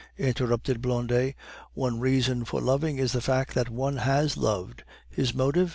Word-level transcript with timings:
interrupted 0.17 0.81
Blondet, 0.81 1.35
"one 1.75 1.99
reason 1.99 2.43
for 2.43 2.59
loving 2.59 2.97
is 2.97 3.11
the 3.11 3.21
fact 3.21 3.53
that 3.53 3.69
one 3.69 3.97
has 3.97 4.35
loved. 4.35 4.83
His 5.11 5.31
motive? 5.35 5.69